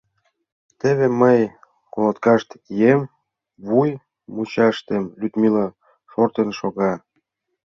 Теве 0.79 1.07
мый 1.21 1.39
колоткаште 1.93 2.55
кием, 2.65 3.01
вуй 3.67 3.89
мучаштем 4.33 5.03
Людмила 5.19 5.67
шортын 6.11 6.49
шога. 6.59 6.93